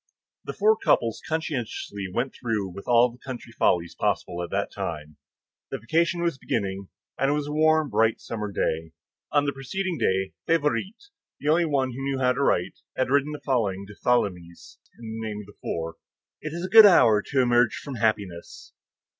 [0.45, 5.17] The four couples conscientiously went through with all the country follies possible at that time.
[5.69, 6.89] The vacation was beginning,
[7.19, 8.93] and it was a warm, bright, summer day.
[9.31, 11.03] On the preceding day, Favourite,
[11.39, 15.05] the only one who knew how to write, had written the following to Tholomyès in
[15.19, 15.97] the name of the four:
[16.41, 18.73] "It is a good hour to emerge from happiness."